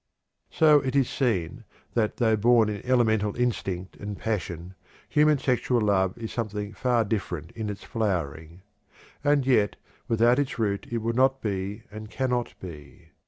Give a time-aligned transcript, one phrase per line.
[0.49, 1.63] So it is seen
[1.93, 4.73] that though born in elemental instinct and passion,
[5.07, 8.63] human sexual love is something far different in its flowering.
[9.23, 9.75] And yet
[10.07, 13.09] without its root it would not be, and cannot be.